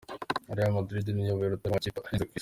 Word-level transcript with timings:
Real 0.57 0.73
Madrid 0.77 1.05
niyo 1.09 1.23
iyoboye 1.27 1.47
urutonde 1.49 1.67
rw' 1.69 1.73
amakipe 1.73 1.99
ahenze 2.01 2.25
ku 2.25 2.31
isi. 2.35 2.39